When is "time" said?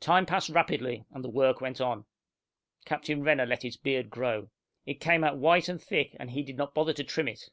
0.00-0.26